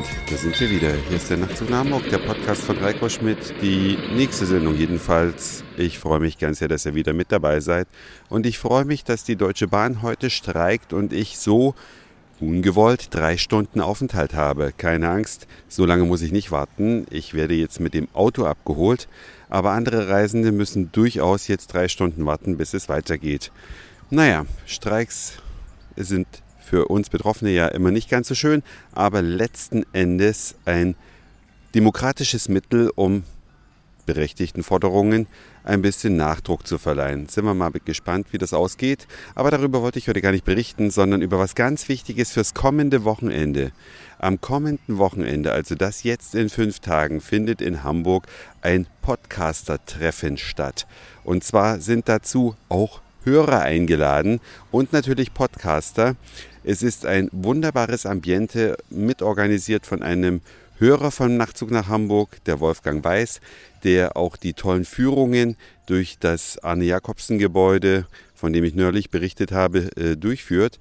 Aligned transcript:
sind 0.00 0.58
wir 0.58 0.70
wieder. 0.70 0.94
Hier 1.08 1.16
ist 1.18 1.28
der 1.28 1.36
Nachtzug 1.36 1.68
nach 1.68 1.80
Hamburg, 1.80 2.08
der 2.08 2.18
Podcast 2.18 2.62
von 2.62 2.78
Reiko 2.78 3.10
Schmidt. 3.10 3.52
Die 3.60 3.98
nächste 4.14 4.46
Sendung 4.46 4.74
jedenfalls. 4.74 5.64
Ich 5.76 5.98
freue 5.98 6.18
mich 6.18 6.38
ganz 6.38 6.60
sehr, 6.60 6.68
dass 6.68 6.86
ihr 6.86 6.94
wieder 6.94 7.12
mit 7.12 7.30
dabei 7.30 7.60
seid. 7.60 7.88
Und 8.30 8.46
ich 8.46 8.58
freue 8.58 8.86
mich, 8.86 9.04
dass 9.04 9.24
die 9.24 9.36
Deutsche 9.36 9.68
Bahn 9.68 10.00
heute 10.00 10.30
streikt 10.30 10.94
und 10.94 11.12
ich 11.12 11.38
so 11.38 11.74
ungewollt 12.40 13.08
drei 13.14 13.36
Stunden 13.36 13.80
Aufenthalt 13.80 14.32
habe. 14.32 14.72
Keine 14.76 15.10
Angst, 15.10 15.46
so 15.68 15.84
lange 15.84 16.04
muss 16.04 16.22
ich 16.22 16.32
nicht 16.32 16.50
warten. 16.50 17.06
Ich 17.10 17.34
werde 17.34 17.54
jetzt 17.54 17.78
mit 17.78 17.92
dem 17.92 18.08
Auto 18.14 18.46
abgeholt. 18.46 19.08
Aber 19.50 19.72
andere 19.72 20.08
Reisende 20.08 20.52
müssen 20.52 20.90
durchaus 20.92 21.48
jetzt 21.48 21.66
drei 21.66 21.88
Stunden 21.88 22.24
warten, 22.24 22.56
bis 22.56 22.72
es 22.72 22.88
weitergeht. 22.88 23.52
Naja, 24.08 24.46
Streiks 24.64 25.34
sind 25.96 26.26
für 26.64 26.86
uns 26.86 27.10
Betroffene 27.10 27.50
ja 27.50 27.68
immer 27.68 27.90
nicht 27.90 28.08
ganz 28.08 28.28
so 28.28 28.34
schön, 28.34 28.62
aber 28.92 29.22
letzten 29.22 29.84
Endes 29.92 30.54
ein 30.64 30.94
demokratisches 31.74 32.48
Mittel, 32.48 32.90
um 32.94 33.24
berechtigten 34.06 34.62
Forderungen 34.62 35.26
ein 35.64 35.82
bisschen 35.82 36.16
Nachdruck 36.16 36.66
zu 36.66 36.78
verleihen. 36.78 37.28
Sind 37.28 37.44
wir 37.44 37.54
mal 37.54 37.70
gespannt, 37.84 38.28
wie 38.32 38.38
das 38.38 38.52
ausgeht. 38.52 39.06
Aber 39.34 39.50
darüber 39.50 39.82
wollte 39.82 39.98
ich 39.98 40.08
heute 40.08 40.20
gar 40.20 40.32
nicht 40.32 40.44
berichten, 40.44 40.90
sondern 40.90 41.22
über 41.22 41.38
was 41.38 41.54
ganz 41.54 41.88
Wichtiges 41.88 42.32
fürs 42.32 42.54
kommende 42.54 43.04
Wochenende. 43.04 43.72
Am 44.18 44.40
kommenden 44.40 44.98
Wochenende, 44.98 45.52
also 45.52 45.74
das 45.74 46.02
jetzt 46.02 46.34
in 46.34 46.48
fünf 46.48 46.80
Tagen, 46.80 47.20
findet 47.20 47.60
in 47.60 47.84
Hamburg 47.84 48.26
ein 48.60 48.86
Podcaster-Treffen 49.02 50.36
statt. 50.36 50.86
Und 51.24 51.44
zwar 51.44 51.80
sind 51.80 52.08
dazu 52.08 52.56
auch 52.68 53.00
Hörer 53.24 53.60
eingeladen 53.60 54.40
und 54.72 54.92
natürlich 54.92 55.32
Podcaster. 55.32 56.16
Es 56.64 56.84
ist 56.84 57.06
ein 57.06 57.28
wunderbares 57.32 58.06
Ambiente, 58.06 58.76
mitorganisiert 58.88 59.84
von 59.84 60.00
einem 60.00 60.42
Hörer 60.78 61.10
von 61.10 61.36
Nachtzug 61.36 61.72
nach 61.72 61.88
Hamburg, 61.88 62.36
der 62.44 62.60
Wolfgang 62.60 63.02
Weiß, 63.04 63.40
der 63.82 64.16
auch 64.16 64.36
die 64.36 64.52
tollen 64.52 64.84
Führungen 64.84 65.56
durch 65.86 66.18
das 66.20 66.58
Arne 66.62 66.84
Jakobsen 66.84 67.38
Gebäude, 67.38 68.06
von 68.36 68.52
dem 68.52 68.62
ich 68.62 68.76
neulich 68.76 69.10
berichtet 69.10 69.50
habe, 69.50 69.90
äh, 69.96 70.16
durchführt. 70.16 70.78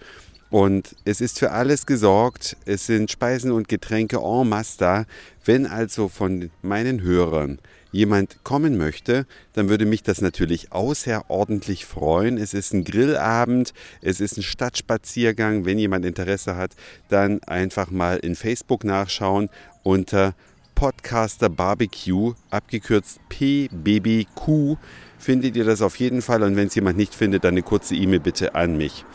Und 0.51 0.97
es 1.05 1.21
ist 1.21 1.39
für 1.39 1.51
alles 1.51 1.85
gesorgt. 1.85 2.57
Es 2.65 2.85
sind 2.85 3.09
Speisen 3.09 3.51
und 3.51 3.69
Getränke 3.69 4.17
en 4.17 4.49
masse 4.49 4.77
da. 4.77 5.05
Wenn 5.45 5.65
also 5.65 6.09
von 6.09 6.51
meinen 6.61 7.01
Hörern 7.01 7.57
jemand 7.93 8.43
kommen 8.43 8.77
möchte, 8.77 9.25
dann 9.53 9.69
würde 9.69 9.85
mich 9.85 10.03
das 10.03 10.19
natürlich 10.19 10.73
außerordentlich 10.73 11.85
freuen. 11.85 12.37
Es 12.37 12.53
ist 12.53 12.73
ein 12.73 12.83
Grillabend, 12.83 13.73
es 14.01 14.19
ist 14.19 14.37
ein 14.37 14.43
Stadtspaziergang. 14.43 15.63
Wenn 15.63 15.79
jemand 15.79 16.05
Interesse 16.05 16.57
hat, 16.57 16.71
dann 17.07 17.41
einfach 17.43 17.89
mal 17.89 18.17
in 18.17 18.35
Facebook 18.35 18.83
nachschauen 18.83 19.49
unter 19.83 20.35
Podcaster 20.75 21.49
Barbecue, 21.49 22.33
abgekürzt 22.49 23.19
PBBQ, 23.29 24.77
findet 25.17 25.55
ihr 25.55 25.63
das 25.63 25.81
auf 25.81 25.95
jeden 25.97 26.21
Fall. 26.21 26.43
Und 26.43 26.57
wenn 26.57 26.67
es 26.67 26.75
jemand 26.75 26.97
nicht 26.97 27.15
findet, 27.15 27.45
dann 27.45 27.53
eine 27.53 27.61
kurze 27.61 27.95
E-Mail 27.95 28.19
bitte 28.19 28.53
an 28.53 28.77
mich. 28.77 29.05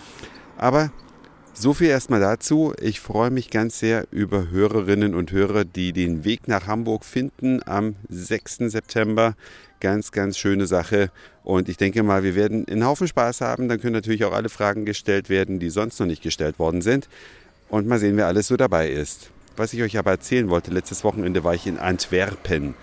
Aber 0.57 0.91
so 1.59 1.73
viel 1.73 1.89
erstmal 1.89 2.21
dazu. 2.21 2.75
Ich 2.81 3.01
freue 3.01 3.31
mich 3.31 3.51
ganz 3.51 3.79
sehr 3.79 4.07
über 4.11 4.51
Hörerinnen 4.51 5.15
und 5.15 5.33
Hörer, 5.33 5.65
die 5.65 5.93
den 5.93 6.25
Weg 6.25 6.49
nach 6.49 6.67
Hamburg 6.67 7.05
finden 7.05 7.61
am 7.67 7.97
6. 8.09 8.57
September. 8.71 9.35
Ganz, 9.81 10.13
ganz 10.13 10.37
schöne 10.37 10.67
Sache. 10.67 11.11
Und 11.45 11.69
ich 11.69 11.79
denke 11.79 12.03
mal, 12.03 12.23
wir 12.23 12.35
werden 12.35 12.67
einen 12.69 12.85
Haufen 12.85 13.09
Spaß 13.09 13.41
haben. 13.41 13.69
Dann 13.69 13.81
können 13.81 13.95
natürlich 13.95 14.25
auch 14.25 14.33
alle 14.33 14.49
Fragen 14.49 14.85
gestellt 14.85 15.29
werden, 15.31 15.59
die 15.59 15.71
sonst 15.71 15.99
noch 15.99 16.07
nicht 16.07 16.23
gestellt 16.23 16.59
worden 16.59 16.83
sind. 16.83 17.09
Und 17.69 17.87
mal 17.87 17.99
sehen, 17.99 18.17
wer 18.17 18.27
alles 18.27 18.49
so 18.49 18.57
dabei 18.57 18.91
ist. 18.91 19.31
Was 19.57 19.73
ich 19.73 19.83
euch 19.83 19.97
aber 19.97 20.11
erzählen 20.11 20.51
wollte, 20.51 20.71
letztes 20.71 21.05
Wochenende 21.05 21.43
war 21.43 21.55
ich 21.55 21.67
in 21.67 21.79
Antwerpen. 21.79 22.75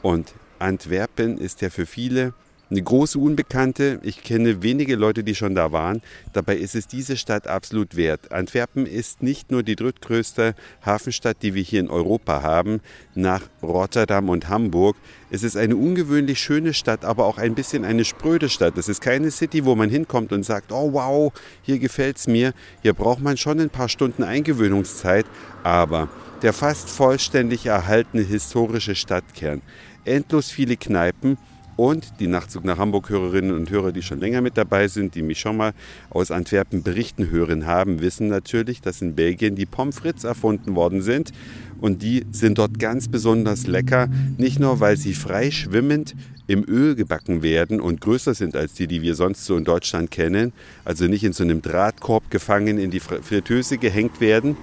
Und 0.00 0.32
Antwerpen 0.58 1.36
ist 1.36 1.60
ja 1.60 1.68
für 1.68 1.84
viele 1.84 2.32
eine 2.72 2.82
große 2.82 3.18
Unbekannte. 3.18 4.00
Ich 4.02 4.22
kenne 4.22 4.62
wenige 4.62 4.96
Leute, 4.96 5.22
die 5.22 5.34
schon 5.34 5.54
da 5.54 5.72
waren. 5.72 6.00
Dabei 6.32 6.56
ist 6.56 6.74
es 6.74 6.86
diese 6.86 7.18
Stadt 7.18 7.46
absolut 7.46 7.96
wert. 7.96 8.32
Antwerpen 8.32 8.86
ist 8.86 9.22
nicht 9.22 9.50
nur 9.50 9.62
die 9.62 9.76
drittgrößte 9.76 10.54
Hafenstadt, 10.84 11.36
die 11.42 11.54
wir 11.54 11.62
hier 11.62 11.80
in 11.80 11.90
Europa 11.90 12.42
haben, 12.42 12.80
nach 13.14 13.42
Rotterdam 13.62 14.30
und 14.30 14.48
Hamburg. 14.48 14.96
Es 15.30 15.42
ist 15.42 15.56
eine 15.56 15.76
ungewöhnlich 15.76 16.40
schöne 16.40 16.72
Stadt, 16.72 17.04
aber 17.04 17.26
auch 17.26 17.36
ein 17.36 17.54
bisschen 17.54 17.84
eine 17.84 18.06
spröde 18.06 18.48
Stadt. 18.48 18.78
Es 18.78 18.88
ist 18.88 19.02
keine 19.02 19.30
City, 19.30 19.66
wo 19.66 19.74
man 19.74 19.90
hinkommt 19.90 20.32
und 20.32 20.42
sagt, 20.42 20.72
oh 20.72 20.94
wow, 20.94 21.32
hier 21.60 21.78
gefällt 21.78 22.16
es 22.16 22.26
mir. 22.26 22.54
Hier 22.80 22.94
braucht 22.94 23.20
man 23.20 23.36
schon 23.36 23.60
ein 23.60 23.70
paar 23.70 23.90
Stunden 23.90 24.22
Eingewöhnungszeit, 24.22 25.26
aber 25.62 26.08
der 26.40 26.54
fast 26.54 26.88
vollständig 26.88 27.66
erhaltene 27.66 28.22
historische 28.22 28.94
Stadtkern, 28.94 29.60
endlos 30.04 30.50
viele 30.50 30.76
Kneipen, 30.76 31.36
und 31.76 32.20
die 32.20 32.26
Nachtzug 32.26 32.64
nach 32.64 32.78
Hamburg-Hörerinnen 32.78 33.52
und 33.52 33.70
Hörer, 33.70 33.92
die 33.92 34.02
schon 34.02 34.20
länger 34.20 34.40
mit 34.40 34.56
dabei 34.56 34.88
sind, 34.88 35.14
die 35.14 35.22
mich 35.22 35.40
schon 35.40 35.56
mal 35.56 35.72
aus 36.10 36.30
Antwerpen 36.30 36.82
berichten 36.82 37.30
hören 37.30 37.66
haben, 37.66 38.00
wissen 38.00 38.28
natürlich, 38.28 38.80
dass 38.80 39.00
in 39.02 39.14
Belgien 39.14 39.56
die 39.56 39.66
Pommes 39.66 39.98
frites 39.98 40.24
erfunden 40.24 40.74
worden 40.74 41.02
sind. 41.02 41.32
Und 41.80 42.02
die 42.02 42.24
sind 42.30 42.58
dort 42.58 42.78
ganz 42.78 43.08
besonders 43.08 43.66
lecker. 43.66 44.08
Nicht 44.38 44.60
nur, 44.60 44.80
weil 44.80 44.96
sie 44.96 45.14
frei 45.14 45.50
schwimmend 45.50 46.14
im 46.46 46.64
Öl 46.68 46.94
gebacken 46.94 47.42
werden 47.42 47.80
und 47.80 48.00
größer 48.00 48.34
sind 48.34 48.54
als 48.54 48.74
die, 48.74 48.86
die 48.86 49.02
wir 49.02 49.14
sonst 49.14 49.44
so 49.44 49.56
in 49.56 49.64
Deutschland 49.64 50.10
kennen. 50.10 50.52
Also 50.84 51.06
nicht 51.06 51.24
in 51.24 51.32
so 51.32 51.42
einem 51.42 51.62
Drahtkorb 51.62 52.30
gefangen 52.30 52.78
in 52.78 52.90
die 52.90 53.00
Fritteuse 53.00 53.78
gehängt 53.78 54.20
werden. 54.20 54.56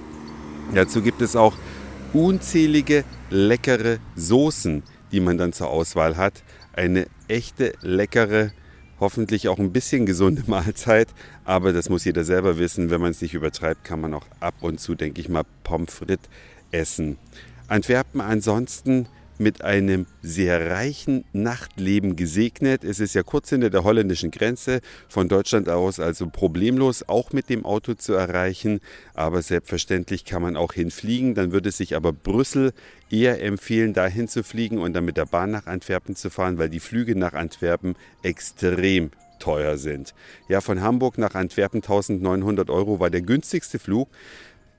Dazu 0.74 1.02
gibt 1.02 1.22
es 1.22 1.36
auch 1.36 1.56
unzählige 2.14 3.04
leckere 3.30 3.98
Soßen, 4.16 4.84
die 5.12 5.20
man 5.20 5.38
dann 5.38 5.54
zur 5.54 5.70
Auswahl 5.70 6.16
hat 6.16 6.44
eine 6.74 7.08
echte, 7.28 7.74
leckere, 7.82 8.52
hoffentlich 9.00 9.48
auch 9.48 9.60
ein 9.60 9.72
bisschen 9.72 10.06
gesunde 10.06 10.44
Mahlzeit. 10.48 11.10
Aber 11.46 11.74
das 11.74 11.90
muss 11.90 12.06
jeder 12.06 12.24
selber 12.24 12.58
wissen. 12.58 12.90
Wenn 12.90 13.02
man 13.02 13.12
es 13.12 13.22
nicht 13.22 13.34
übertreibt, 13.34 13.84
kann 13.84 14.02
man 14.02 14.14
auch 14.14 14.26
ab 14.40 14.56
und 14.62 14.80
zu, 14.80 14.96
denke 14.96 15.22
ich 15.22 15.30
mal, 15.30 15.44
Pommes 15.64 15.94
frites 15.94 16.30
essen. 16.72 17.18
Antwerpen 17.68 18.22
ansonsten 18.22 19.08
mit 19.40 19.64
einem 19.64 20.06
sehr 20.22 20.70
reichen 20.70 21.24
Nachtleben 21.34 22.16
gesegnet. 22.16 22.84
Es 22.84 23.00
ist 23.00 23.16
ja 23.16 23.24
kurz 23.24 23.50
hinter 23.50 23.70
der 23.70 23.84
holländischen 23.84 24.32
Grenze, 24.32 24.82
von 25.08 25.30
Deutschland 25.30 25.70
aus 25.70 26.00
also 26.00 26.28
problemlos 26.30 27.08
auch 27.08 27.32
mit 27.32 27.50
dem 27.50 27.66
Auto 27.66 27.94
zu 27.94 28.14
erreichen. 28.14 28.82
Aber 29.14 29.42
selbstverständlich 29.42 30.26
kann 30.26 30.42
man 30.42 30.58
auch 30.58 30.74
hinfliegen. 30.74 31.36
Dann 31.36 31.52
würde 31.52 31.70
es 31.70 31.78
sich 31.78 31.96
aber 31.96 32.12
Brüssel 32.12 32.74
eher 33.10 33.42
empfehlen, 33.42 33.94
dahin 33.94 34.28
zu 34.28 34.44
fliegen 34.44 34.78
und 34.78 34.94
dann 34.94 35.06
mit 35.06 35.18
der 35.18 35.26
Bahn 35.26 35.52
nach 35.52 35.66
Antwerpen 35.66 36.16
zu 36.16 36.30
fahren, 36.30 36.58
weil 36.58 36.70
die 36.70 36.82
Flüge 36.82 37.16
nach 37.16 37.34
Antwerpen 37.34 37.96
extrem 38.22 39.12
teuer 39.40 39.78
sind. 39.78 40.14
Ja, 40.50 40.60
von 40.60 40.82
Hamburg 40.82 41.18
nach 41.18 41.34
Antwerpen 41.34 41.82
1900 41.82 42.70
Euro 42.70 43.00
war 43.00 43.10
der 43.10 43.22
günstigste 43.22 43.80
Flug. 43.80 44.10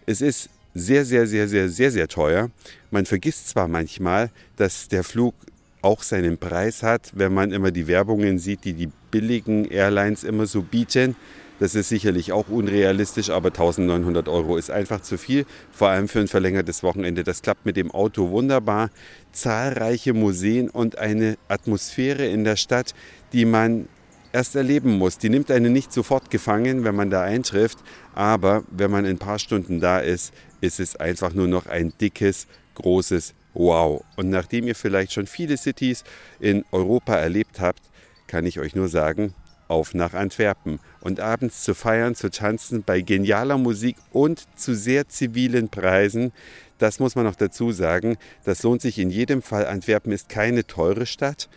Es 0.06 0.20
ist 0.20 0.50
sehr, 0.74 1.04
sehr, 1.04 1.26
sehr, 1.26 1.48
sehr, 1.48 1.68
sehr, 1.68 1.90
sehr 1.90 2.08
teuer. 2.08 2.50
Man 2.90 3.06
vergisst 3.06 3.48
zwar 3.48 3.68
manchmal, 3.68 4.30
dass 4.56 4.88
der 4.88 5.04
Flug 5.04 5.34
auch 5.82 6.02
seinen 6.02 6.38
Preis 6.38 6.82
hat, 6.82 7.10
wenn 7.14 7.32
man 7.32 7.52
immer 7.52 7.70
die 7.70 7.86
Werbungen 7.86 8.38
sieht, 8.38 8.64
die 8.64 8.74
die 8.74 8.90
billigen 9.10 9.64
Airlines 9.64 10.24
immer 10.24 10.46
so 10.46 10.62
bieten. 10.62 11.16
Das 11.58 11.74
ist 11.74 11.90
sicherlich 11.90 12.32
auch 12.32 12.48
unrealistisch, 12.48 13.28
aber 13.28 13.48
1900 13.48 14.28
Euro 14.28 14.56
ist 14.56 14.70
einfach 14.70 15.02
zu 15.02 15.18
viel, 15.18 15.44
vor 15.70 15.88
allem 15.88 16.08
für 16.08 16.20
ein 16.20 16.28
verlängertes 16.28 16.82
Wochenende. 16.82 17.22
Das 17.22 17.42
klappt 17.42 17.66
mit 17.66 17.76
dem 17.76 17.90
Auto 17.90 18.30
wunderbar. 18.30 18.90
Zahlreiche 19.32 20.14
Museen 20.14 20.70
und 20.70 20.96
eine 20.96 21.36
Atmosphäre 21.48 22.26
in 22.26 22.44
der 22.44 22.56
Stadt, 22.56 22.94
die 23.34 23.44
man 23.44 23.88
erst 24.32 24.56
erleben 24.56 24.98
muss. 24.98 25.18
Die 25.18 25.28
nimmt 25.28 25.50
einen 25.50 25.72
nicht 25.72 25.92
sofort 25.92 26.30
gefangen, 26.30 26.84
wenn 26.84 26.94
man 26.94 27.10
da 27.10 27.22
eintrifft, 27.22 27.78
aber 28.14 28.64
wenn 28.70 28.90
man 28.90 29.06
ein 29.06 29.18
paar 29.18 29.38
Stunden 29.38 29.80
da 29.80 30.00
ist, 30.00 30.32
ist 30.60 30.80
es 30.80 30.96
einfach 30.96 31.32
nur 31.32 31.48
noch 31.48 31.66
ein 31.66 31.92
dickes, 32.00 32.46
großes 32.74 33.34
Wow. 33.54 34.04
Und 34.16 34.30
nachdem 34.30 34.66
ihr 34.66 34.74
vielleicht 34.74 35.12
schon 35.12 35.26
viele 35.26 35.56
Cities 35.56 36.04
in 36.38 36.64
Europa 36.70 37.16
erlebt 37.16 37.60
habt, 37.60 37.82
kann 38.26 38.46
ich 38.46 38.60
euch 38.60 38.74
nur 38.74 38.88
sagen, 38.88 39.34
auf 39.66 39.94
nach 39.94 40.14
Antwerpen 40.14 40.80
und 41.00 41.20
abends 41.20 41.62
zu 41.62 41.74
feiern, 41.74 42.14
zu 42.14 42.30
tanzen 42.30 42.82
bei 42.82 43.00
genialer 43.00 43.58
Musik 43.58 43.96
und 44.12 44.46
zu 44.58 44.74
sehr 44.74 45.08
zivilen 45.08 45.68
Preisen. 45.68 46.32
Das 46.78 46.98
muss 46.98 47.14
man 47.14 47.24
noch 47.24 47.36
dazu 47.36 47.72
sagen. 47.72 48.16
Das 48.44 48.62
lohnt 48.62 48.82
sich 48.82 48.98
in 48.98 49.10
jedem 49.10 49.42
Fall. 49.42 49.66
Antwerpen 49.66 50.12
ist 50.12 50.28
keine 50.28 50.66
teure 50.66 51.06
Stadt. 51.06 51.48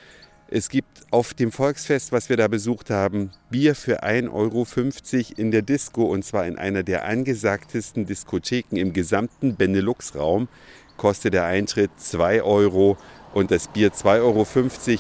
Es 0.55 0.69
gibt 0.69 1.01
auf 1.09 1.33
dem 1.33 1.51
Volksfest, 1.51 2.11
was 2.11 2.29
wir 2.29 2.37
da 2.37 2.47
besucht 2.47 2.91
haben, 2.91 3.31
Bier 3.49 3.73
für 3.73 4.03
1,50 4.03 4.29
Euro 4.31 5.41
in 5.41 5.49
der 5.49 5.63
Disco 5.63 6.03
und 6.03 6.23
zwar 6.23 6.45
in 6.45 6.59
einer 6.59 6.83
der 6.83 7.05
angesagtesten 7.05 8.05
Diskotheken 8.05 8.77
im 8.77 8.93
gesamten 8.93 9.55
Benelux-Raum. 9.55 10.47
Kostet 10.95 11.33
der 11.33 11.45
Eintritt 11.45 11.89
2 11.97 12.43
Euro 12.43 12.97
und 13.33 13.49
das 13.49 13.67
Bier 13.67 13.93
2,50 13.93 14.19
Euro 14.21 14.45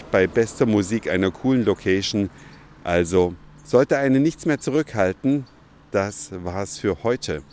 bei 0.09 0.25
bester 0.25 0.65
Musik 0.65 1.07
einer 1.07 1.29
coolen 1.29 1.65
Location. 1.65 2.31
Also 2.83 3.35
sollte 3.63 3.99
einen 3.99 4.23
nichts 4.23 4.47
mehr 4.47 4.59
zurückhalten. 4.59 5.45
Das 5.91 6.31
war's 6.43 6.79
für 6.79 7.03
heute. 7.03 7.43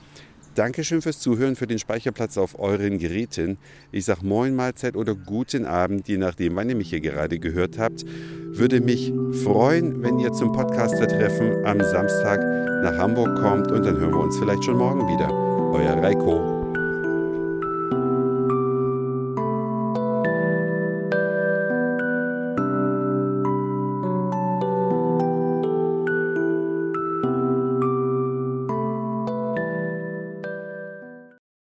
Dankeschön 0.54 1.00
fürs 1.00 1.20
Zuhören, 1.20 1.54
für 1.54 1.66
den 1.66 1.78
Speicherplatz 1.78 2.36
auf 2.36 2.58
euren 2.58 2.98
Geräten. 2.98 3.56
Ich 3.92 4.04
sage 4.04 4.26
Moin 4.26 4.54
Mahlzeit 4.56 4.96
oder 4.96 5.14
guten 5.14 5.64
Abend, 5.64 6.08
je 6.08 6.16
nachdem, 6.16 6.56
wann 6.56 6.68
ihr 6.68 6.76
mich 6.76 6.90
hier 6.90 7.00
gerade 7.00 7.38
gehört 7.38 7.78
habt. 7.78 8.04
Würde 8.52 8.80
mich 8.80 9.12
freuen, 9.44 10.02
wenn 10.02 10.18
ihr 10.18 10.32
zum 10.32 10.52
Podcaster-Treffen 10.52 11.64
am 11.64 11.80
Samstag 11.80 12.40
nach 12.82 12.98
Hamburg 12.98 13.36
kommt 13.40 13.70
und 13.70 13.86
dann 13.86 13.98
hören 13.98 14.12
wir 14.12 14.20
uns 14.20 14.38
vielleicht 14.38 14.64
schon 14.64 14.76
morgen 14.76 15.06
wieder. 15.06 15.30
Euer 15.72 16.02
Reiko. 16.02 16.59